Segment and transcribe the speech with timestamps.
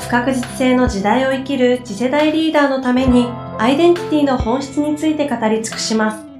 [0.00, 6.30] 不確実性の時代を生きる次世代リーダーのためにアイデンティティの本質について語り尽くします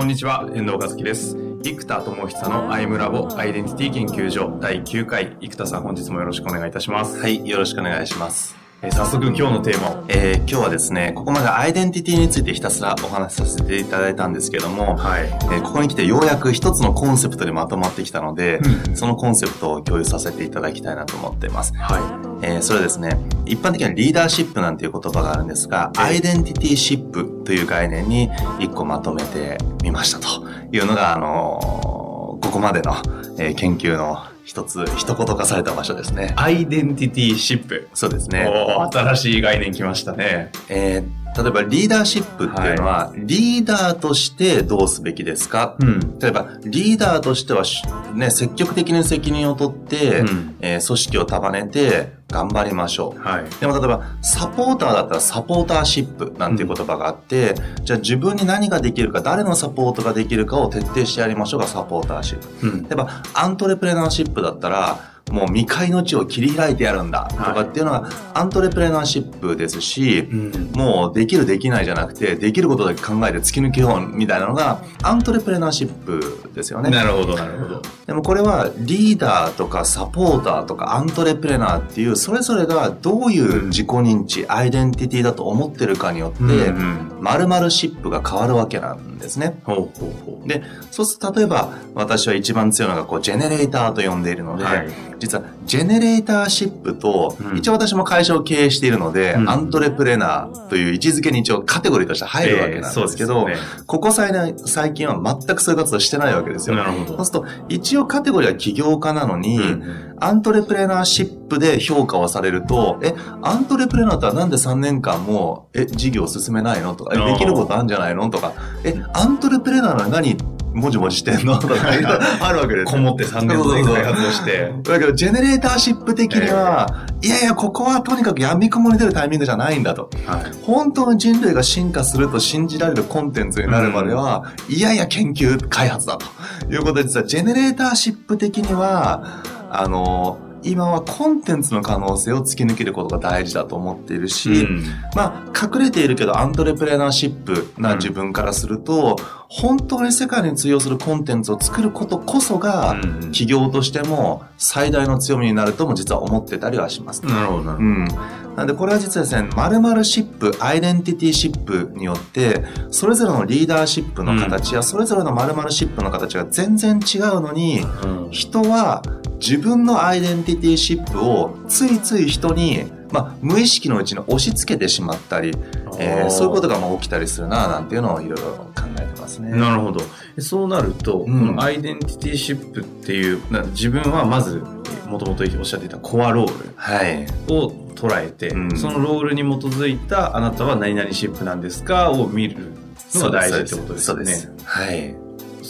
[0.00, 1.36] こんにちは、遠藤和樹です。
[1.62, 7.20] 生田智久のアイムラボアイデンティティ研究所第9回、生田さん本日もよろしくお願いいたします。
[7.20, 8.59] はい、よろしくお願いします。
[8.82, 10.04] えー早速今日のテーマを。
[10.08, 15.24] えー今日はですね、ここまでアイデンティティについてひたすらお話しさせていただいたんですけども、はい。
[15.24, 18.58] えーここに来てようやく一つのコンセプトにまとまってきたので、
[18.88, 21.72] うんそのコンセプトを共有させていただきたいなと思っています。
[21.76, 30.26] はえーそれはですね、一般的にはリーダーシップなんていう言葉があるんですが、アイデンティティシップという概念に一個まとめてみましたと
[30.72, 32.00] いうのが、あのー
[32.42, 32.94] ここまでの、
[33.38, 34.16] えー研究の
[34.50, 36.32] 一つ、一言化された場所ですねい。。
[36.34, 37.88] アイデンティティシップ。
[37.94, 38.48] そうですね。
[38.92, 40.50] 新しい概念来ましたね。
[40.68, 46.18] えー例えばリーダーシップっていうのは、リーダーとしてどうすべきですか、うん。
[46.18, 47.82] 例えば、リーダーとしてはし、
[48.14, 53.20] ね、積極的に責任を取って、うんえー組織を束ねて頑張りましょう。
[53.20, 53.44] はい。
[53.60, 62.66] でも例えば、サポーターだったらサポーターシップなんていう言葉があって、じゃあ自分に何ができるか、誰のサポートができるかを徹底してやりましょうがサポーターシップ。
[62.66, 62.82] うん。
[62.82, 70.70] 例えば、アントレプレナーシップだったら、もう未開の地を切り開いてやるんだとかっていうのが、アントレプレナーシップですし、うん。
[70.74, 76.90] もうできるできないじゃなくて、できることだけ考えて突き抜けようみたいなのが、アントレプレナーシップですよね。
[76.90, 77.82] なるほど、なるほど。
[78.06, 87.18] でもこれはリーダーとかサポーターとかアントレプレナーっていう、それぞれがどういう自己認知、アイデンティティだと思ってるかによって、うん。
[87.20, 89.60] 〇〇シップが変わるわけなんですね。
[89.64, 90.48] ほうほうほう。
[90.48, 94.88] で、そうすると例えば私は一番強いのがこうジェネレーターと呼んでいるので、はい
[95.20, 106.76] 実はジェネレーターシップと、うん一応私も会社を経営しているので、うんアントレプレナーという位置づけに一応カテゴリーとして入るわけなんですけど、えーそうでここ最近最近は全くそういう活動してないわけですよ。
[106.76, 116.94] なるほどそうすると、一応カテゴリーは起業家なのに、うんアントレプレナーシップで評価をされると、え、アントレプレナーとはなんで3年間も、え、事業を進めないの？
[116.94, 118.28] とか、えできることあるんじゃないの？
[118.30, 118.52] とか、
[118.84, 121.58] え、アントレプレナーなのに何、もじもじしてんの？
[121.58, 121.74] とか、
[122.40, 122.98] あるわけですよ。
[122.98, 124.72] こもって3年で開発をして。
[124.84, 130.10] だけど、ジェネレーターシップ的には、いやいや、ここはとにかく闇雲に出るタイミングじゃないんだと。
[130.26, 130.42] はい。
[130.62, 136.26] 本当に人類が進化すると信じられるコンテンツになるまでは、いやいや研究開発だと。
[136.72, 144.84] いうことで実はジェネレーターシップ的にはあの今はコンテンツの可能性を突き抜けることが大事だと思っているし、うん
[145.14, 149.16] まあ隠れているけどアントレプレナーシップな自分からすると、
[149.48, 157.24] 本当に世界に通用するコンテンツを作ることこそが、うん企業としても最大の強みになるとも実は思ってたりはします。
[157.24, 157.88] なるほど、なるほど。
[157.88, 158.08] うん。
[158.56, 169.02] なんでこれは実はですね、〇〇シップ、アイデンティティシップによって、それぞれのリーダーシップの形や、それぞれの〇〇シップの形が全然違うのに、うん人は
[169.40, 175.52] 自分のアイデンティティシップをついつい人に、まあ、無意識のうちに押し付けてしまったり、
[175.98, 179.50] えーそういうことがまあ起きたりするな、なんていうのをいろいろ考えてますね。
[179.50, 180.00] なるほど。
[180.38, 184.62] そうなると、うんこのアイデンティティシップっていう、な自分はまず、
[185.06, 187.26] もともとおっしゃっていたコアローはい。
[187.48, 192.72] ルを捉えて、うんそのロールに基づいたあなたは何々シップなんですかを見る
[193.14, 194.24] のが大事ってことですよね。
[194.32, 194.64] そうです。
[194.64, 195.16] はい。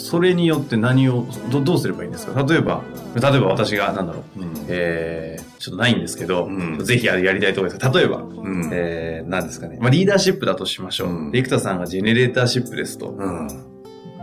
[0.01, 2.43] それによって何をど、どうすればいいんですか？
[2.43, 2.83] 例えば、
[3.15, 9.77] 例えば私が、なんだろう、うんえー、ちょっとないんですけど、うんぜひやりたいところです例えば、うんえー、何ですかね。
[9.79, 11.09] まあ、リーダーシップだとしましょう。
[11.09, 13.09] うんで生田さんがジェネレーターシップですと。
[13.09, 13.47] うん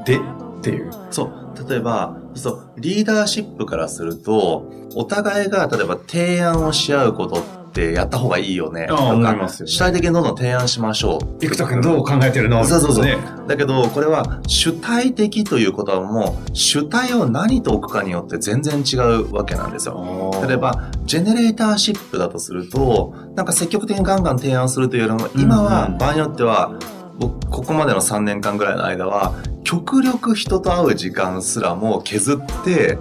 [0.05, 0.21] で、っ
[0.63, 0.91] ていう。
[1.11, 1.69] そう。
[1.69, 8.87] 例えば、そう、リーダーシップからすると、お互いが、例えば提案をし合うことってやった方がいいよね。
[8.91, 11.37] ああとかね主体的にどんどん提案しましょう。
[11.41, 12.65] 生田君どう考えてるの？
[12.65, 13.19] そうそうそうね。
[13.47, 20.31] だけど、これは主体的ということはもう、主体を何と置くかによって全然違うわけなんですよ。
[20.47, 26.73] 例えば、ジェネレーターシップだとすると、なんか積極的にガンガン提案するというよりも、今は場合によっては、
[27.19, 29.35] 僕、ここまでの3年間ぐらいの間は、
[29.65, 32.99] 極力人と会う時間すらも削って。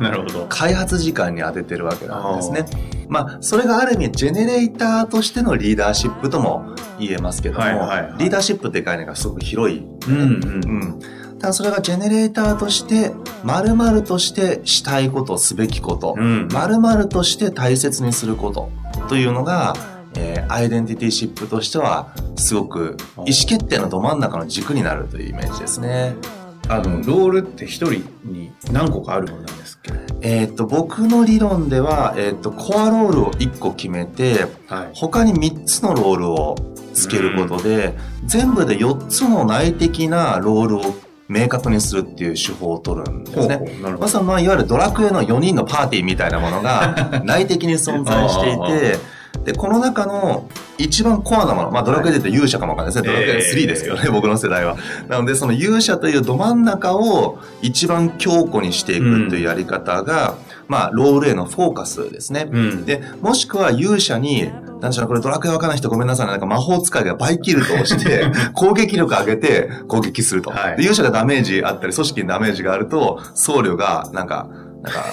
[0.50, 2.66] 開発時間に当ててるわけなんですね。
[3.10, 9.86] まあ、それがある意味、ジェネレーターとしてのリーダーシップとも言えますけども、はいはいはいリーダーシップって概念がすごく広い。
[10.08, 10.22] うんうん。
[10.24, 11.00] うん。
[11.40, 13.14] ただそれがジェネレーターとして、
[13.44, 16.50] 〇〇としてしたいこと、すべきこと、うん
[17.10, 18.70] として大切にすること
[19.08, 19.74] というのが、
[20.16, 26.16] えーアイデンティティシップとしては、すごく意思決定のど真ん中の軸になるというイメージですね。
[26.70, 29.98] あの、ロールって一人に何個かあるものなんですっけど。
[30.22, 34.90] えーっと、僕の理論では、えーっと、コアロールを1個決めて、はい。
[34.94, 36.56] 他に3つのロールを
[36.94, 40.82] つけることで、全部で4つの内的なロールを
[41.30, 43.80] 明確にするっていう手法を取るんですね。
[44.00, 48.58] まさにまあいわゆるドラクエの4人のパーティーみたいなものが内的に存在してい
[48.96, 48.98] て、
[49.48, 53.14] で、この中の一番コアなもの、まあドラクエで言うと勇者かもわかんないですね。
[53.14, 54.76] ドラクエ3ですけどね、僕の世代は。
[55.08, 60.36] なので、その勇者というど真ん中を一番強固にしていくというやり方が、
[60.68, 62.50] まあロールへのフォーカスですね。
[62.52, 62.86] うん。
[62.86, 64.52] で、もしくは勇者に、
[64.82, 70.50] なんちゃらこれドラクエわからない人ごめんなさいねなんか魔法使いがバイキルトをして、 攻撃力上げて攻撃すると。
[70.50, 74.50] はいで勇者がダメージあったり、組織にダメージがあると、僧侶が、なんか、
[74.82, 75.06] なんか、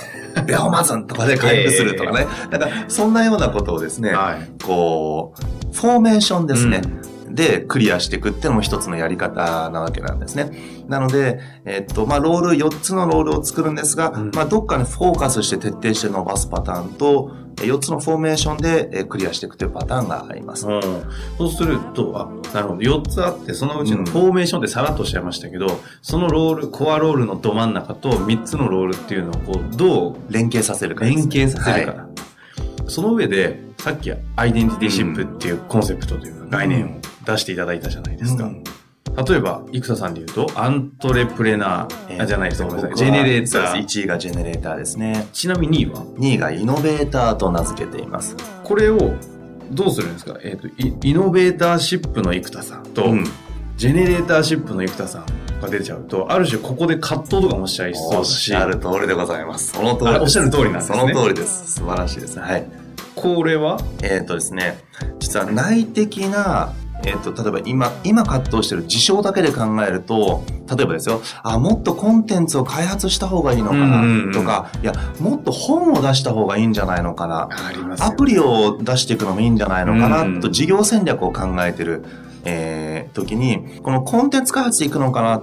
[0.47, 2.27] ベアマズンとかで回復するとかね。
[2.51, 4.63] なんか、そんなようなことをですね、はい。
[4.63, 6.83] こう、フォーメーションですね。
[7.35, 10.53] で、クリアしていくっていうのも一つのやり方なわけなんですね。
[10.87, 20.67] なので、えっと、まあ、ロール、4つのロールを作るんですが、うんまあ、どっかにフォーカスして徹底して伸ばすパターンと、4つのフォーメーションでえークリアしていくというパターンがあります。
[20.67, 20.83] うん
[21.39, 22.81] そうすると、あ、なるほど。
[22.81, 25.67] 4つあって、そのうちのフォーメーションでさらっとおっしゃいましたけど、
[26.03, 31.93] そのロール、コアロールのど真ん中と3つのロールっていうのをこう、どう連携させるかです連ね携させるか。
[32.03, 32.15] はい
[32.87, 36.91] その上で、さっきアイデンティティシップっていうコンセプトというか概念を
[37.25, 38.45] 出していただいたじゃないですか。
[38.45, 38.63] うん
[39.17, 42.97] 例えば、生田さんで言うと、アントレプレナー、あじゃないですか、ごめんなさい。
[42.97, 43.67] ジェネレーター。
[43.73, 45.27] そうです1位がジェネレーターですね。
[45.33, 48.37] ちなみに2位は？2位がイノベーターと名付けています。
[48.65, 49.15] これを
[49.71, 50.37] どうするんですか？
[50.43, 53.25] えっ、とイ、イノベーターシップの生田さんと、うん
[53.77, 59.73] ジェネレーターシップの生田さんが出ちゃうと、ある種ここで葛藤とかもしちゃいそうおっだしし、ゃる通りでございます。
[59.73, 60.19] その通りです。
[60.19, 61.73] あおっしゃる通りなんですねその通りです。
[61.73, 62.43] 素晴らしいですね。
[62.43, 62.67] はい。
[63.17, 63.81] これは？
[64.05, 64.79] えっ、とですね、
[65.19, 66.73] 実は内的な、
[67.07, 70.43] えっ、と、例えば今、今葛藤している事象だけで考えると、
[70.75, 77.49] 例えばですよ、あ、もっとコンテンツを開発した方がいいのかなとか、いや、もっと本を出した方がいいんじゃないのかな。
[77.51, 82.05] ありまアプリを出していくのもいいんじゃないのかうんなと事業戦略を考えてる、
[82.45, 85.43] えー時に、このコンテンツ開発でいくのかな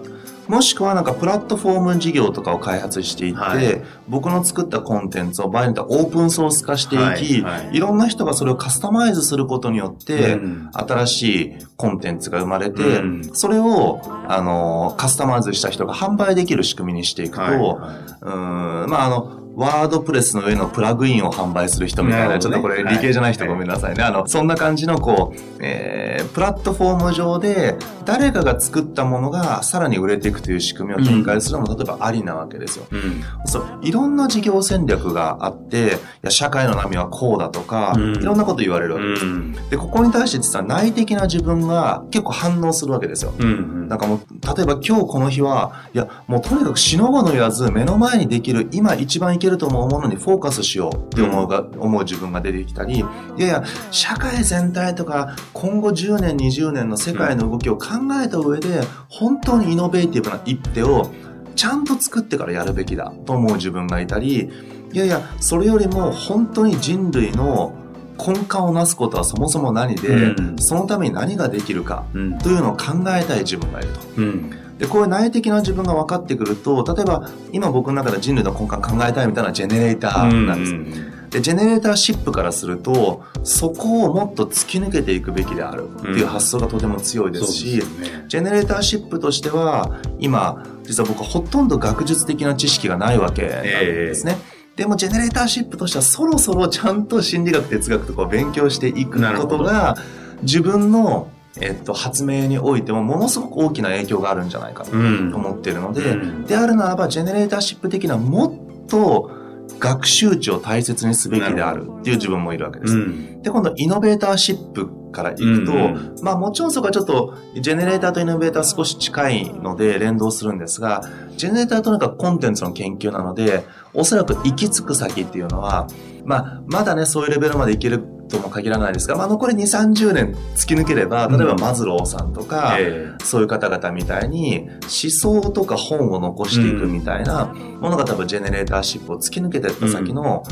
[0.51, 3.81] もしくはなんかプラットフォーム事業とかを開発していって、はい。
[4.09, 7.77] 僕の作ったコンテンツを場合によってはオープンソース化していき、はいはい。
[7.77, 10.69] いろんな人がそれをカスタマイズすることによって、うん。
[10.73, 13.29] 新しいコンテンツが生まれて、うん。
[13.33, 24.03] それを、あの、カスタマイズした人が販売できる仕組みにしていくと、はいうーん、まあ、あの、ワードプレスの上のプラグインを販売する人みたいな、ねちょっとこれ理系じゃない人はいごめんなさいね。
[24.03, 27.75] あの、そんな感じの、こう、えー、プラットフォーム上で、
[28.05, 32.85] 誰かが作ったものがさらに売れていくという仕組みを展開するのも、例えばありなわけですよ。
[32.91, 35.89] うんそう、いろんな事業戦略があって、い
[36.23, 39.25] や、社会の波はこうだとか、うんいろんなこと言われるわけです。
[39.25, 43.33] うんで、ここに対して実は内的な自分が結構反応するわけですよ。
[43.37, 44.19] うんなんかもう、
[44.55, 53.01] 例えば今日この日は、いや、もうとにかく死のうの言わず、目の前にできる、今一番いけると思うものにフォーカスしようって思うが、思う自分が出てきたり、い
[53.37, 57.87] やいや、社会全体とか、今後10年、20年の世界の動きを考
[58.23, 61.09] えた上で、本当にイノベーティブな一手を、
[61.55, 64.49] ちゃんと作ってからやるべきだと思う自分がいたり、
[64.93, 67.73] いやいや、それよりも本当に人類の
[68.17, 70.57] 根幹をなすことはそもそも何で、うん。
[70.59, 72.37] そのために何ができるかうん。
[72.39, 73.99] というのを考えたい自分がいると。
[74.17, 80.65] うんで、こういう内的な自分が分かってくると、例えば今僕の中で人類の根幹考えたいみたいなジェネレーターなんで
[80.97, 81.29] す。
[81.29, 85.87] で、ジェネレーターシップからすると、そこをもっと突き抜けていくべきである。
[85.87, 88.25] っていう発想がとても強いですし、そうですよね。
[88.27, 94.35] ジェネレーターシップとしては、今、実は僕はほとんど学術的な知識がないわけなんですね。
[94.75, 99.95] でも、ジェネレーターシップとしては、そろそろちゃんと心理学、哲学とかを勉強していくことが、
[100.41, 101.27] 自分の、
[101.59, 105.33] えっと、発明においても、ものすごく大きな影響があるんじゃないかとうん。
[105.35, 106.45] 思っているので、うん。
[106.45, 108.47] であるならば、ジェネレーターシップ的なも
[108.83, 109.31] っと
[109.79, 112.93] 学習値を大切にすべきであるっていう自分もいるわけです。
[112.93, 113.41] うん。
[113.41, 116.15] で、今度、イノベーターシップからいくと、うんうん。
[116.21, 121.01] まあもちろんそこはちょっと、ジェネレーターとイノベーター少し近いので連動するんですが、
[121.35, 125.87] ジェネレーターとなんかコンテンツの研究なので、おそらく行き着く先っていうのは、
[126.23, 140.43] まあ、まだね、そういうレベルまでいけるとも限らないですが、まあ残り2、30年突き抜ければ、例えばうんマズローさんとか、えそういう方々みたいに思想とか本を残していくみたいなものが多分ジェネレーターシップを突き抜けていった先の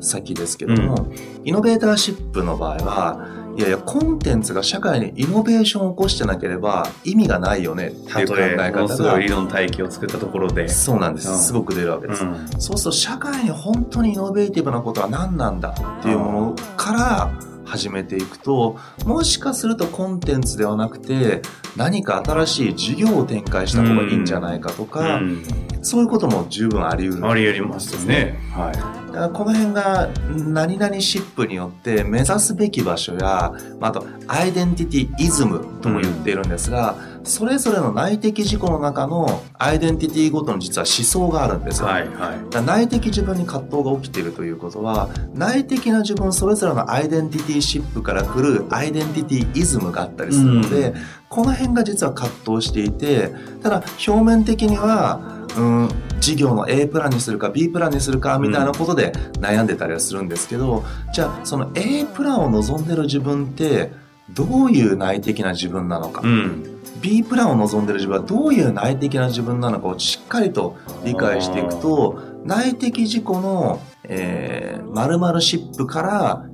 [0.00, 1.12] 先ですけども、
[1.44, 10.68] イノベーターシップの場合は、いやいや、コンテンツが社会にイノベーションを起こしてなければ意味がないよねっていう考え方がすごい理論体系を作ったところで。
[10.68, 11.38] そうなんです、うん。
[11.38, 12.48] すごく出るわけです、うん。
[12.58, 17.25] そうすると社会に本当にイノベーティブなことは何なんだっていうものから
[17.66, 21.42] 始めていくともしかするとコンテンツではなくて
[21.76, 25.42] 何か新しい事業を展開した方がいいんじゃないかとか、うん
[25.86, 28.36] そういうことも十分あり得るあり得ますよね。
[28.52, 28.72] はい。
[28.72, 36.96] だからこの辺が何々シップによって目指すべき場所や、まあ、あとアイデンティティイズムとも言っているんですが、
[37.26, 41.88] それぞれの内的自己の中のアイデンティティごとの実は思想があるんですよ。
[41.88, 42.64] はい、はい。
[42.64, 50.94] 内的自分に葛藤が起きているということは内的な自分それぞれのアイデンティティシップから来るアイデンティティイズムがあったりするので、うん
[51.28, 55.20] この辺が実は葛藤していてただ表面的には
[55.56, 55.88] うん
[56.20, 63.90] 事業の A プランにするか B プランにするかみたいなことで悩んでたりはするんですけど、じゃあその A プランを望んでる自分って
[64.30, 66.75] どういう内的な自分なのか、うん。
[67.06, 76.08] B プランを望んでる自分はどういう内的な自分なのかをしっかりと理解していくと内的自己の、えー、〇〇シップから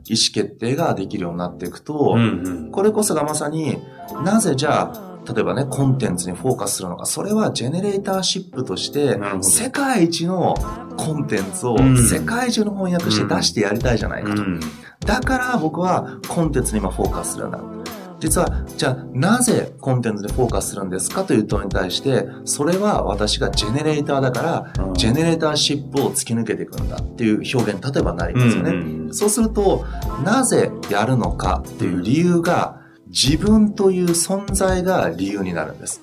[0.06, 2.70] 意思決定ができるようになっていくと、うんうん。
[2.70, 3.78] これこそがまさに
[4.24, 10.54] なぜじゃあ例えばねコンテンツにフォーカスするのかそれはジェネレーターシップとして世界一の
[10.98, 14.42] コンテンツをうん世界中の翻訳して出してやりたいじゃないかと。
[14.42, 14.60] うん
[15.04, 17.81] だから僕はコンテンツに今フォーカスするんだ。
[18.22, 28.70] 実は、じゃあなぜコンテンツにフォーカスするんですかという問いに対して、それは私がジェネレーターだから、うんジェネレーターシップを突き抜けていくんだっていう表現、例えばなりますよね。
[28.70, 29.84] うんうんそうすると、
[30.24, 36.00] なぜやるのかっていう理由が、自分という存在が理由になるんです。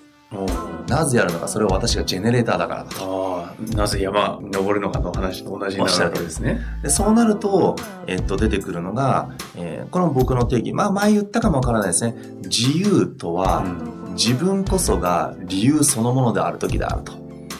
[0.87, 3.47] なぜやるのか、それは私がジェネレーターだからだと。
[3.75, 6.61] なぜ山登るのかの話と同じになるわけですね。
[6.83, 10.73] でそうなると、えっと、出てくるのが、えーこの僕の定義。
[10.73, 12.15] まあ、前言ったかもわからないですね。
[12.43, 13.63] 自由とは、
[14.11, 17.13] 自分こそが理由そのものである時であると。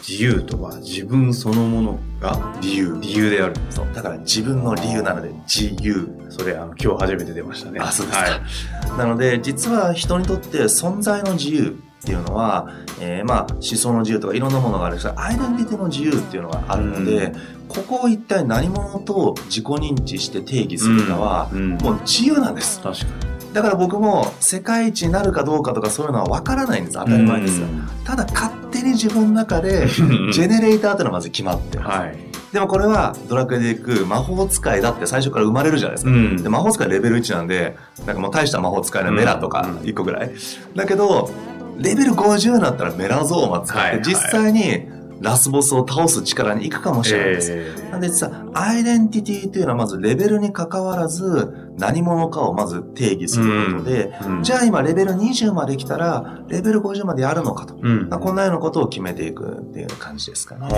[0.08, 2.98] 自由とは自分そのものが理由。
[3.02, 3.56] 理由である。
[3.70, 3.88] そう。
[3.94, 6.08] だから自分の理由なので自由。
[6.30, 7.80] それ、あの、今日初めて出ましたね。
[7.80, 8.98] あそうですかはい。
[8.98, 12.70] なので、実は人にとって存在の自由っていうのは、
[13.02, 17.36] えーまあ思想の自由とかいろんなものがあるんですが、アイデンティティの自由っていうのがあるので、う
[17.68, 22.82] ここを一体何者と自己認知して定義するかは、うんもう自由なんです。
[22.82, 23.06] 確か
[23.54, 26.98] だから僕も世界一になるかどうかとかそういうのは分からないんです。
[26.98, 27.12] 当に。
[27.12, 27.68] たり前ですよ。
[28.06, 32.00] ただ勝手に自分の中で、ジェネレーターっていうのがまず決まってます。
[32.00, 32.18] はい。
[32.54, 36.12] でもこれはドラクエでいく魔法使いだって最初から生まれるじゃないですか。
[36.12, 37.76] んで魔法使いレベル1なんで、
[38.06, 40.32] なんかもう大した魔法使いのメラとかうん1個ぐらい。
[40.76, 41.32] だけど、
[41.80, 44.04] レベル50になったらメラゾーマ使って、はいはい。
[44.04, 47.52] 実際にラスボスを倒す力に行くかもしれないです。
[47.52, 54.44] えなんで実はアイデンティティというのはまずレベルに関わらず何者かをまず定義することで、ーうん。
[54.44, 57.76] じゃあ今レベル20まで来たらレベル50までやるのかと。
[57.76, 60.70] こんなようなことを決めていくっていう感じですかね。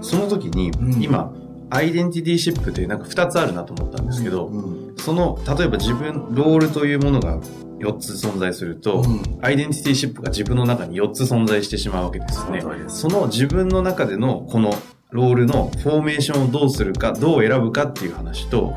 [0.00, 1.02] その時に、うん。
[1.02, 1.32] 今、
[1.70, 7.38] アイデンティティシップってなんか2つあるなと思ったんですけど、うんその、例えば自分、ロールというものが
[7.78, 9.38] 4つ存在すると、うん。
[9.40, 12.62] アイデンティティシップが自分の中に4つ存在してしまうわけですね。
[12.88, 14.74] その自分の中でのこの
[15.10, 18.74] ロールのフォーメーションをどうするか、どう選ぶかっていう話と、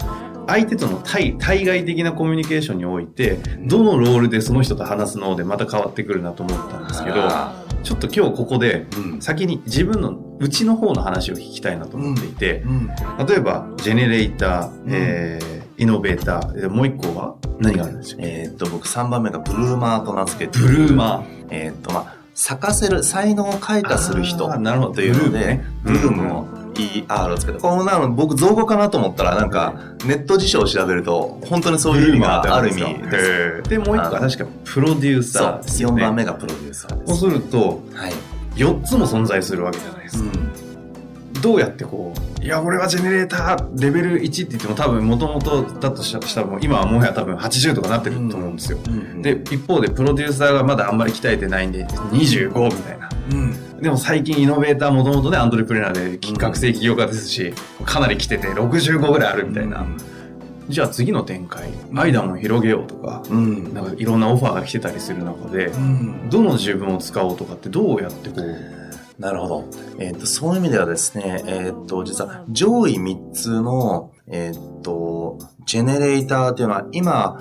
[0.48, 8.88] 相手との対対外的なコミュニケーションにおいて、どのロールでその人と話すのでまた変わってくるなと思ったんですけど、あちょっと今日ここで
[9.20, 12.88] 先に自分の内の方の話を聞きたいなと思っていて、うん。
[13.26, 14.84] 例えば、ジェネレーター、ん。
[14.88, 17.36] えー、イノベーター、でもう一個は？
[17.60, 20.60] 何があるんでしょうえーっと、僕3番目がブルーマーと名付けて。
[20.60, 21.48] ブルーマー。
[21.50, 24.94] えーっと、まあ、咲かせる、才能を開花する人なるほど。
[24.96, 29.74] というのでブルームね、ブルームを ER をつけて、このなの僕造語かなと思ったら、なんか、
[30.06, 33.70] ネット辞書を調べると、本当にそういう意味がある意味です。
[33.70, 36.04] で、もう一個は確かプロデューサー、ですよね。
[36.04, 37.20] 4番目がプロデューサーです。
[37.20, 38.14] そうすると、はい。
[38.56, 40.32] 4つも存在するわけじゃないですか。
[41.42, 48.78] どうやってこう、いや、俺はジェネレーターレベル1って言っても多分元々だとしたらもう今はもはや多分80とかなってると思うんですよ。
[48.88, 53.10] うんで、一方でプロデューサーがまだあんまり鍛えてないんで25みたいな。
[53.32, 53.56] うん。
[53.84, 59.86] でも最近イノベーターもともとね、アンドレプレナーで企画性起業家ですし、かなり来てて65ぐらいあるみたいな。
[60.70, 63.74] じゃあ次の展開、アイダムを広げようとか、うん。
[63.74, 66.30] なんかいろんなオファーが来てたりする中で、うん。
[66.30, 69.66] どの自分を使おうとかってどうやってこう、なるほど。
[70.00, 77.38] えっ、と、そういう意味ではですね、えっ、と、実は上位3つの、えっ、と、ジェネレーターっていうのは今、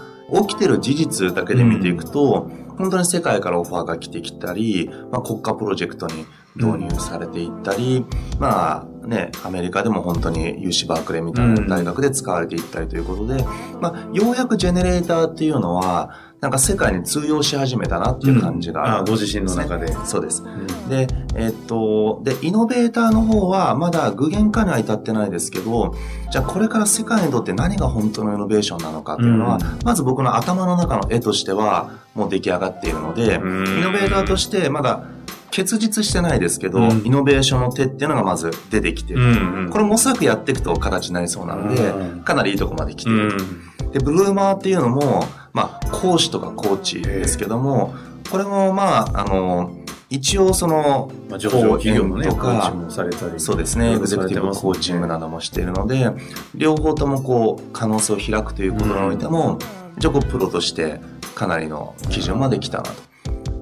[0.49, 2.51] 起きてる事実だけで見ていくと、
[2.83, 8.05] 本当に世界からオファーが来てきたり、まあ、国家プロジェクトに導入されていったり、
[8.41, 13.45] まあ、ね、アメリカでも本当に UC バークレーみたいな大学で使われていったりということで、
[13.81, 19.95] まあ、ようやくジェネレーターっていうのは、なんか世界に通用し始めたなっていう感じがあご自身の中で。
[20.05, 20.43] そうです。
[20.43, 20.89] うん。
[20.89, 21.07] で、
[21.37, 25.95] えっと、で、イノベーターの方はまだ具現化には至ってないですけど、
[26.33, 29.79] じゃあこれから世界にとって何が本当のイノベーションなのかっていうのは、うん。
[29.85, 33.81] まず僕の頭の中の絵としてはもう出来上がっているので、イうん。
[33.81, 35.05] ノベーターとしてまだ
[35.53, 39.21] 結実してないですけど、うんイノベーションの手っていうのがまず出てきてる。
[39.21, 43.35] うんうんこれ模索やっていくと形になりそうなのでうん、かなりいいとこまで来てる。
[43.35, 43.93] ん。
[43.93, 47.95] で、ブルーマーっていうのも、まあ、講師とかコーチですけども、
[48.31, 49.77] これもまあ、あの、
[50.09, 53.39] 一応その、まあ、上場企業のね、とコーチか、もされたり。
[53.39, 56.11] そうですね、エグゼクティブコーチングなどもしているので、
[56.55, 59.59] 両方ともこう、可能性を開くということにおいても、
[59.99, 61.01] 一応こう、プロとして
[61.35, 62.91] かなりの基準まで来たなと。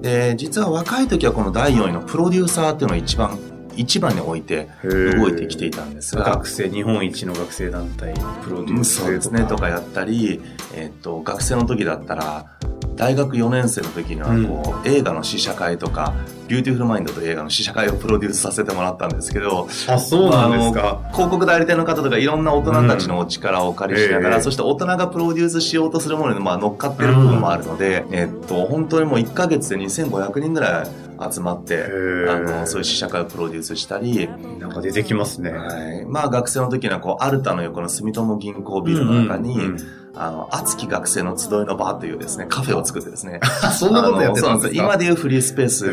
[0.01, 3.37] で、実は若い時はこの第4位のプロデューサーっていうのを一番、
[3.75, 10.41] 一番に置いて動いてきていたんですが、学生、日本一の学生団体、プロデュースそうですね、とかやったり、
[10.73, 12.45] えっと、学生の時だったら、
[12.95, 14.27] 大学4年生の時には
[14.63, 16.13] こう、映画の試写会とか、
[16.47, 21.01] ビューティフルマインドという映画の試写会をプロデュースさせてもらったんですけど、あ、そうなんですか。
[21.13, 31.85] 広告代理店の方とかいろんな大人たちのお力をお借りしながら、うんええそして大人がプロデュースしようとするものにまあ乗っかってる部分もあるので、えっと、本当にもう1ヶ月で2500人ぐらい集まって、
[32.29, 34.27] あの、そういう試写会をプロデュースしたり、
[34.59, 35.51] なんか出てきますね。
[35.51, 36.05] はい。
[36.05, 43.39] まあ学生の時にはこう、アルタの横の住友銀行ビルの中に、うんうんあの、熱き学生の集いの場というですね、カフェを作ってですね。
[43.79, 44.83] そんなことやってたんですか？
[44.83, 45.85] 今でいうフリースペース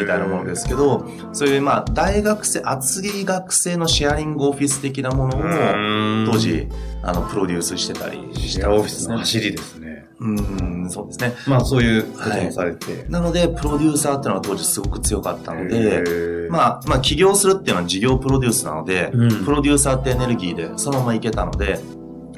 [0.00, 6.68] みたいなものですけど、そういうまあ、大学生、熱い学生のシェアリングオフィス的なものを、うん当時、
[7.02, 9.14] あの、プロデュースしてたりしシェアオフィスたんですね。
[9.14, 10.06] の走りですね。
[10.20, 11.34] うん、そうですね。
[11.46, 13.06] まあそういうこともされて。
[13.08, 21.78] なので、プロデューサーっていうのは当時すごく強かったので、まあ、まあ、起業するっていうのは事業プロデュースなので、うんプロデューサーってエネルギーでそのままいけたので、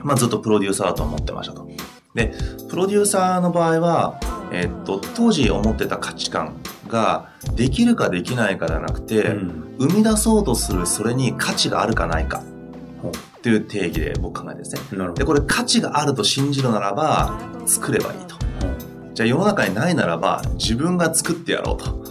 [0.04, 1.68] まあ、ずっとプロデューサーだと思ってましたと。
[2.14, 2.34] で、
[2.68, 4.20] プロデューサーの場合は、
[4.52, 6.56] えっと、当時思ってた価値観
[6.88, 12.40] が、できるかできないかではなくて、うん生み出そうとするそれに価値があるかないか
[13.08, 14.82] っていう定義で僕考えてですね。
[15.14, 15.24] で。
[15.24, 18.36] これ価値があると信じるならば、作ればいいと。
[19.14, 22.02] じゃあ世の中にないならば、自分が作ってやろうと。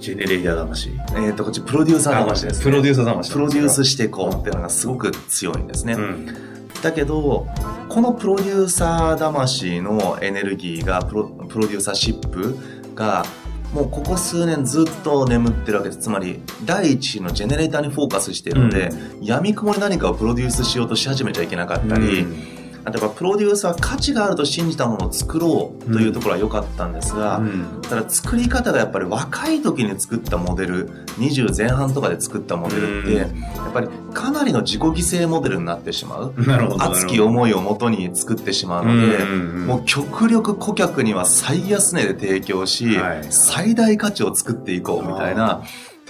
[0.00, 0.90] ジェネレイヤー魂。
[1.14, 2.64] えっ、と、こっちプロデューサー魂です、ね。
[2.64, 3.32] プロデューサー魂。
[3.32, 5.92] プロデュースしていこうっていうのがすごく強いんですね。
[5.92, 6.51] うん。
[6.82, 7.46] だけど、
[7.88, 12.56] このプロデューサー魂のエネルギーが、プロプロデューサーシップ
[12.94, 13.24] が、
[13.72, 16.00] もうここ数年ずっと眠ってるわけです。
[16.00, 18.90] つまり、第一のジェネレーターにフォーカスしているので、
[19.22, 22.51] 闇雲に何かをプロデュースしようとし始めちゃいけなかったり、うん
[22.84, 27.80] あとやっぱプロデューサーは価値があると信じたものを作ろうというところは良かったんですが、うん。
[27.82, 33.40] ただ作り方がやっぱり若い時に作ったモデル20前半とかで作ったモデルって、うん。
[33.40, 36.34] やっぱりかなりの自己犠牲モデルになってしまう。
[36.78, 43.26] 熱き思いをもとに作ってしまうので、もう極力顧客には最安値で提供し、はい。
[43.30, 45.62] 最大価値を作っていこうみたいな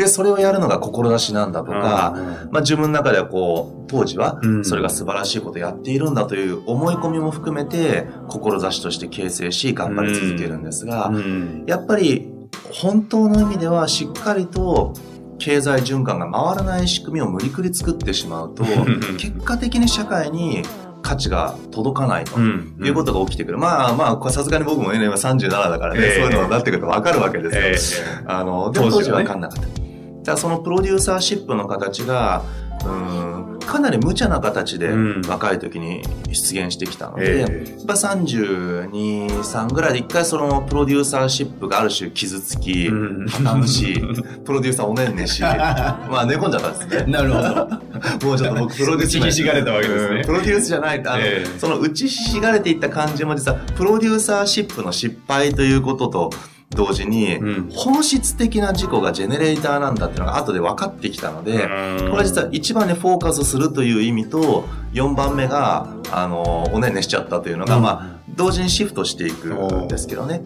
[0.02, 2.14] でそれをやるのが志なんだとか、
[2.50, 12.28] まあ、自分の中ではこう当時はうんそれが素晴らしいことをやっているんだという思い込みも含めて志として形成し頑張り続けるんですが、うんやっぱり
[12.72, 14.94] 本当の意味ではしっかりと
[15.38, 18.64] 経済循環が回らない仕組みを無理くり作ってしまうと
[19.18, 20.62] 結果的に社会に
[21.02, 22.36] 価値が届かないと。
[22.36, 23.58] うんいうことが起きてくる。
[23.58, 28.06] まあまあ、これさすがに僕もね、今37だからね、ええそういうのになってくると分かるわけですよ。
[28.22, 29.81] えあの、でも当時は分かんなかった。
[30.22, 32.44] じゃあそのプロデューサーシップの形が、
[32.84, 35.22] うん、かなり無茶な形でうん。
[35.22, 38.90] 若い時に出現してきたので、やっえぱ32、
[39.28, 43.66] 3ぐらいで一回そのプロデューサーシップがある種傷つき、うん。
[43.66, 44.00] し、
[44.44, 47.12] プロデューサーおねんねし、 まあ寝込んじゃったんですね。
[47.12, 48.28] なるほど。
[48.28, 50.16] もうちょっと僕プロデュース打ちひしがれたわけですね。
[50.16, 50.26] うん。
[50.26, 51.02] プロデュースじゃない。
[51.06, 51.58] あの、ええ。
[51.58, 56.30] その打ちひしがれていった感じも実はプロデューサーシップの失敗ということと
[56.74, 70.42] 同時に、うん本質的な事故がジェネレーターなんだっていうのが後で分かってきたので、これは実は1番にフォーカスするという意味と4番目があのおねんねしちゃったというのが、うんまあ同時にシフトしていくんですけどね。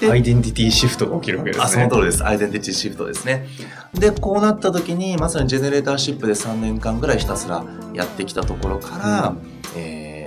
[0.00, 1.64] でアイデンティティシフトが起きるわけですね。
[1.64, 2.24] あ、その通りです。
[2.24, 3.46] アイデンティティシフトですね。
[3.94, 9.34] で、こうなった時に、まさにジェネレーターシップで3年間ぐらいひたすらやってきたところから、
[9.76, 10.22] えー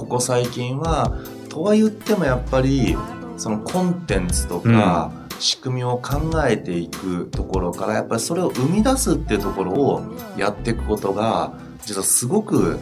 [0.00, 1.18] ここ最近は、
[1.50, 2.96] とは言ってもやっぱり、
[3.40, 10.02] そのコンテンツとか、仕組みを考えていくところから、やっぱりそれを生み出すっていうところを
[10.36, 11.54] やっていくことが、
[11.86, 12.78] 実はすごく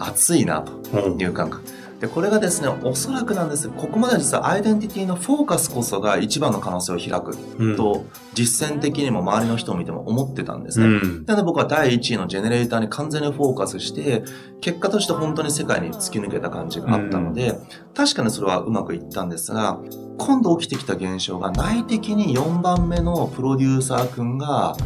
[0.00, 1.62] 熱いなとうんいう感覚。
[2.02, 10.86] で、これがですね、おそらくなんですここまでは実はアイデンティティのフォーカスこそが一番の可能性を開くうんと、実践的にも周りの人を見ても思ってたんですね。
[10.86, 11.24] うん。
[11.26, 14.24] なので僕は第1位のジェネレーターに完全にフォーカスして、
[14.60, 17.56] 結果として本当に世界に突き抜けた感じがあったので、
[17.94, 19.78] 確かにそれはうまくいったんですが、
[20.18, 24.76] 今度起きてきた現象が内的に4番目のプロデューサーくんが、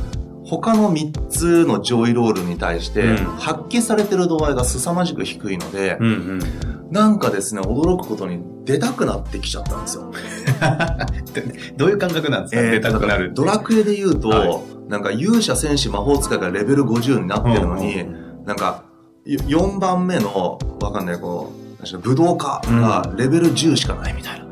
[0.44, 6.75] 他の3つの上位ロールに対してうん発揮されてる度合いが凄まじく低いので、うんうん。
[6.90, 10.12] なんかですね、驚くことに出たくなってきちゃったんですよ。
[11.76, 18.06] どういう感覚なんですか、出たくなるドラクエで言うと、はなんか勇者戦士魔法使いがレベル50になってるのに、
[18.44, 18.84] なんか、
[19.26, 24.45] 4番目の、わかんない、こう、武道家がレベル10しかないみたいな。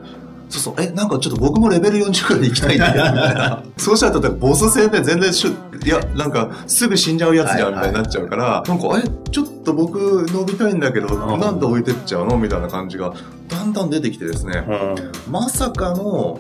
[0.54, 3.62] そうそう、え、なんかちょっと僕もレベル40くらいで行きたいんだよ、みたいな。
[3.76, 5.50] そうしたら、だってボス戦で全然しゅ、
[5.84, 11.40] いや、なんか、すぐ死んじゃうやつじゃん、みたいになっちゃうから、なんか、え、ちょっと僕伸びたいんだけど、ん。
[11.40, 13.12] なんで置いてっちゃうのみたいな感じが、
[13.48, 15.32] だんだん出てきてですね、うん。
[15.32, 16.38] まさかの、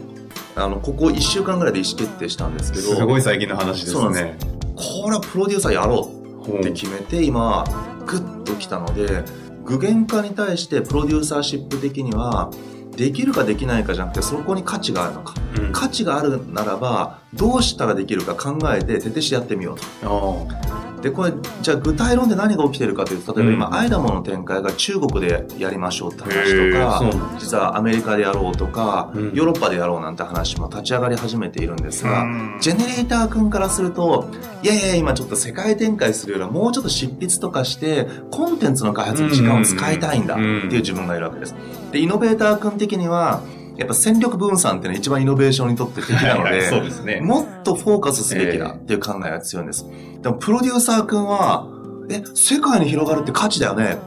[0.56, 4.38] あの、ここ1週間ぐらいで意思決定したんですけど、すごい最近の話ですね。
[4.76, 6.10] これはプロデューサーやろ
[6.46, 7.64] うって決めて今
[8.06, 9.24] グッときたので
[9.64, 12.50] 具現化に対してプロデューサーシップ的には
[12.96, 15.34] できるかできないかじゃなくてそこに価値があるのか。
[15.58, 15.72] うん。
[15.72, 19.84] 価値があるならばどうしたらできるか考えて徹底してやってみようと。
[20.06, 23.74] あでこれじゃあ具体論で何が起きてるかというと例えば今、うん。
[23.74, 29.24] アイダモの展開が中国でやりましょうってー話とか実はアメリカでやろうとか、うん。
[29.34, 32.56] ヨーロッパでやろうなんて話も立ち上がり始めているんですが、うん。
[32.58, 34.30] ジェネレーター君からすると、
[34.62, 41.54] いやいや、今ちょっと世界展開するよりはもうちょっと執筆とかして、コンテンツの開発に時間を使いたいんだっていう自分がいるわけです。
[41.92, 43.42] で、イノベーター君的には、
[43.76, 47.20] やっぱ戦力分散っていうのが一番イノベーションにとって的なのはいはいそうで、ね。
[47.20, 49.86] もっとフォーカスすべきだっていう考えが強いんです。
[50.22, 51.68] でも、プロデューサー君は、
[52.10, 53.98] え、世界に広がるって価値だよね。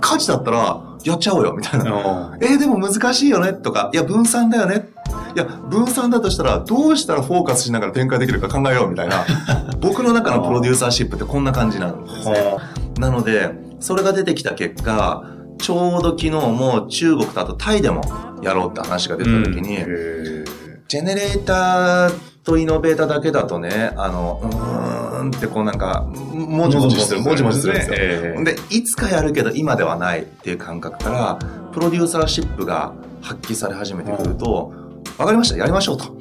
[0.00, 1.86] 価値だったら、やっちゃおうよ、みたいな。
[1.86, 4.88] あえーでも難しいよねとか、いや、分散だよね。
[5.34, 9.24] いや、分散だとしたら、どうしたらフォーカスしながら展開できるか考えようみたいな。
[9.80, 12.32] 僕の中のプロデューサーシップってこんな感じなんですね。
[12.32, 12.60] は
[12.98, 15.24] なので、それが出てきた結果、
[15.58, 18.02] ちょうど昨日も中国とあとタイでも
[18.42, 20.44] やろうって話が出た時に、へ
[20.88, 27.96] ジェネレーターとイノベーターだけだとね、あの、うーんってこうなんか、もじもじする、もじもじするんですよ。
[27.98, 31.38] ええで、いつかやるけど今ではないっていう感覚から、
[31.72, 34.72] プロデューサーシップが発揮され始めてくると、
[35.18, 36.14] わかりました、やりましょうと。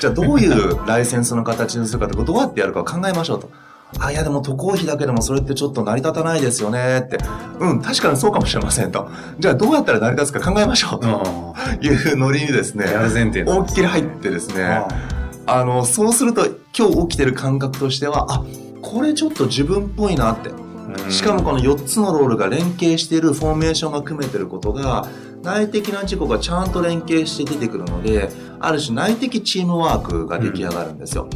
[0.00, 3.50] じゃあどういうライセンスの形にするかってどうやってやるかを考えましょうと。
[3.98, 7.18] あ、いやでも渡航費だけでもそれってちょっと成り立たないですよねって。
[7.58, 9.08] うん、確かにそうかもしれませんと。
[9.38, 12.86] じゃあどうやったら成り立つか考えましょうあというノリにですね、
[13.44, 14.88] 大きり入ってですね、あ
[15.46, 16.46] あの、そうすると
[16.76, 18.44] 今日起きてる感覚としては、あ、
[18.82, 20.50] これちょっと自分っぽいなって。
[21.10, 25.06] しかもこの4つのロールが連携しているフォーメーションが組めてることが
[25.42, 31.28] 内的な事故がちゃんと連携して出てくるのである種内的チームワークが出来上がるんですよ、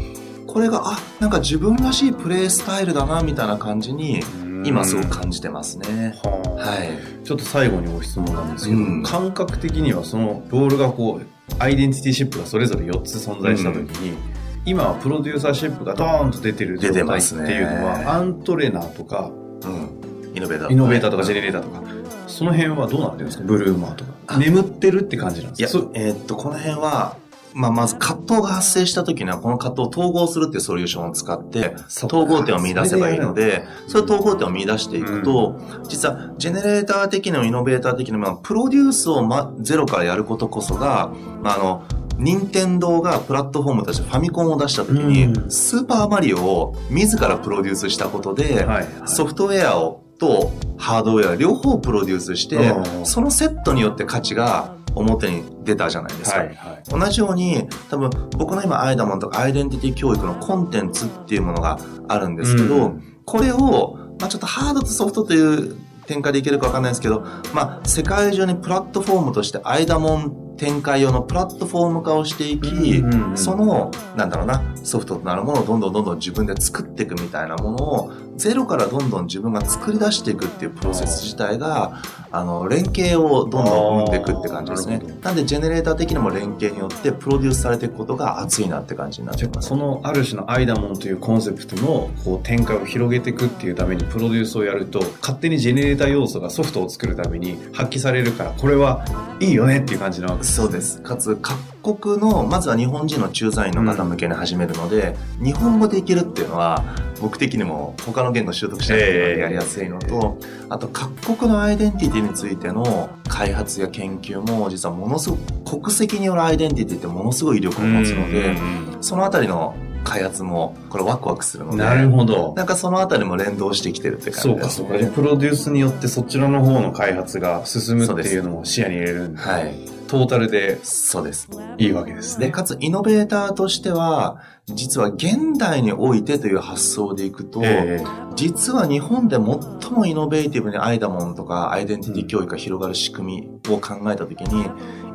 [0.53, 4.21] これがあなんか自分らしいプレイスタイルだなみたいな感じに
[4.65, 6.15] 今すごく感じてますね。
[6.23, 6.71] はあ。
[6.71, 6.91] はい。
[7.25, 9.03] ちょっと最後にご質問なんですけど、うん。
[9.03, 11.27] 感覚的にはそのロールがこう
[11.59, 14.17] アイデンティティシップがそれぞれ4つ存在した時に、
[14.65, 19.31] 今はプロデューサーシップがドーンと出てる状態っていうのは、アントレーナーとか
[19.65, 19.91] うん。
[20.35, 21.83] イノベーターイノベーターとかジェネネレーターとか
[22.27, 23.45] その辺はどうなってるんですか？
[23.45, 24.13] ブルーマーとか。
[24.29, 24.39] あ。
[24.39, 25.85] 眠ってるって感じなんですか？
[25.87, 27.17] そえーっとこの辺は
[27.55, 41.13] まあ、まず葛藤が発生した時にはこの葛藤を統合するっていうソリューションを使って統合点を見出せばいいので、それ統合点を見出していくと、実はジェネレーター的なイノベーター的な、まあ、プロデュースを、ま、ゼロからやることこそが、
[41.43, 41.85] まあ、あの、
[42.19, 45.51] 任天堂がプラットフォームとしてファミコンを出した時に、うん。
[45.51, 53.07] スーパーマリオを自らプロデュースしたことで、はいソフトウェアをとハードウェア両方プロデュースしてう、ん。
[53.07, 56.39] そのセットによって価値が表に出たじゃないですか。
[56.39, 61.79] はいはい同じように多分僕の今アイダモンとかアイデンティティ教育のコンテンツっていうものが
[62.09, 65.77] あるんですけど、うんこれを、まあ、ちょっとハードとソフトという
[66.07, 67.25] 展開でいけるかわかんないですけど、
[67.55, 85.03] まあ、世界中にプラットフォームとしてアイダモン展開用のプラットフォーム化をしていき、うんうんうんその、なんだろうな、ソフトとなるものをどんどんどんどん自分で作っていくみたいなものを、ゼロからどんどん自分が作り出していくっていうプロセス自体が、あの、連携をどんどん生んでいくって感じですね。
[85.21, 89.69] なんで、ジェネレーター的にも連携によってプロデュースされていくことが熱いなって感じになってます。
[89.69, 99.05] そのある種のアイダモンというコンセプトのこう展開を広げていくっていうためにプロデュースをやると勝手にジェネレーター要素がソフトを作るために発揮されるからこれは
[99.41, 101.01] いいよねっていう感じなわけですそうです。
[101.01, 106.85] かつ、各国の、まずは日本人の駐在員の方向けに始めるので、日本語でいけるっていうのは、
[107.23, 110.39] 僕的にも他の言語習得したいのでやりやすいのと、
[110.69, 118.55] あと各国のアイデンティティについての開発や研究も、実はものすごく、国籍によるアイデンティティってものすごい威力を持つので、
[119.01, 121.79] そのあたりの開発も、これワクワクするので。
[121.79, 122.53] なるほど。
[122.59, 124.85] なんかそのあたりも連動してきてるって感じです、ね。
[124.85, 125.15] そうか、そうか。
[125.15, 129.41] プロデュースによってそちらの方の開発が進むっていうのも視野に入れるんで。
[129.41, 130.02] はい。
[130.13, 130.79] トータルで。
[130.85, 131.49] そうです。
[131.79, 132.49] いいわけですね。
[132.49, 144.67] で、かつイノベーターとしては、実は現代においてという発想でいくと、えー、実は日本で最もイノベーティブにアイダモンとかアイデンティティ教育が広がる仕組みを考えたときに、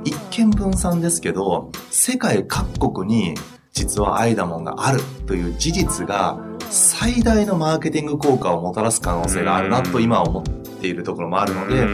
[0.04, 3.36] 一見分散ですけど、世界各国に
[3.74, 11.88] 実はアイダモンがあるという事実が最大のマーケティング効果をもたらす可能性があるなと今は思っているところもあるので、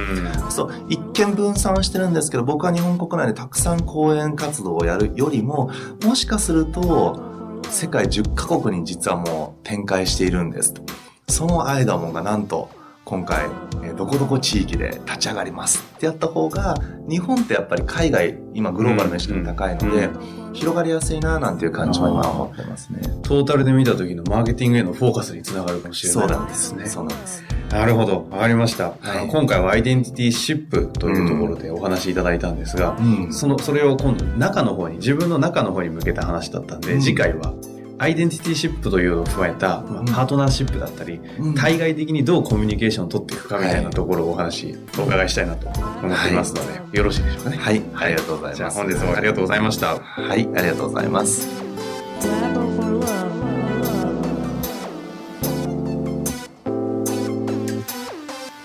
[0.49, 5.69] そう、一見分散してるんですけど、僕は日本国内でたくさん講演活動をやるよりも、
[6.03, 10.83] もしかすると、世界10カ国に実はもう展開しているんですと。
[11.27, 12.69] そのアイダモンがなんと、
[13.05, 13.49] 今回、
[13.97, 16.75] どこどこ地域で立ち上がりますってやった方が、
[17.07, 20.09] 日本ってやっぱり海外、今グローバルの意識が高いので、
[20.53, 23.01] 広がりやすいななんていう感じは今思ってますね。
[23.23, 26.85] トータルで見た時のマーケティングへのフォーカスにつながるかもしれないですね。
[26.85, 27.43] そうなんです。
[27.69, 28.27] なるほど。
[28.31, 37.53] わかりました、はい、今回はアイデンティティシップというところでお話しいただいたんですが、うん、その、それを今度中の方に、自分の中の方に向けた話だったんで、うん、次回は
[37.99, 45.75] アイデンティティシップというのを踏まえた、まあ、パートナーシップだったり、うん、対外的にどうコミュニケーションを取っていくかみたいなところをお話、お伺いしたいなと思
[46.13, 47.57] っていますので、はい、よろしいでしょうかね？
[47.57, 48.57] はい、ありがとうございます。
[48.57, 49.99] じゃあ本日もありがとうございました。
[49.99, 51.47] はい、ありがとうございます。